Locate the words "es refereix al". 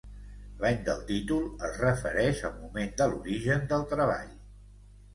1.69-2.57